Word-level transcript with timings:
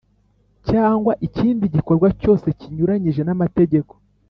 Cyangwa 0.67 1.13
ikindi 1.27 1.65
gikorwa 1.75 2.07
cyose 2.21 2.47
kinyuranyije 2.59 3.21
n’amategeko 3.25 3.93